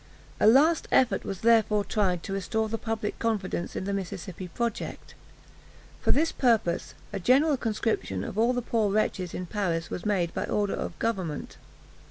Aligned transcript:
A 0.39 0.47
last 0.47 0.87
effort 0.91 1.23
was 1.23 1.41
therefore 1.41 1.85
tried 1.85 2.23
to 2.23 2.33
restore 2.33 2.67
the 2.67 2.79
public 2.79 3.19
confidence 3.19 3.75
in 3.75 3.83
the 3.83 3.93
Mississippi 3.93 4.47
project. 4.47 5.13
For 6.01 6.11
this 6.11 6.31
purpose, 6.31 6.95
a 7.13 7.19
general 7.19 7.55
conscription 7.55 8.23
of 8.23 8.35
all 8.35 8.51
the 8.53 8.63
poor 8.63 8.91
wretches 8.91 9.35
in 9.35 9.45
Paris 9.45 9.91
was 9.91 10.03
made 10.03 10.33
by 10.33 10.45
order 10.45 10.73
of 10.73 10.97
government. 10.97 11.57